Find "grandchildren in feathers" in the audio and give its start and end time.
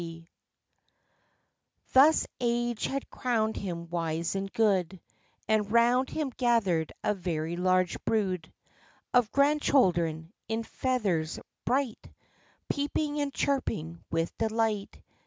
9.31-11.39